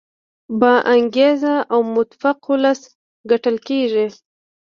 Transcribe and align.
با 0.59 0.73
انګیزه 0.95 1.55
او 1.73 1.79
متفق 1.95 2.37
ولس 2.51 2.81
ګټل 3.29 3.55
کیږي. 3.67 4.07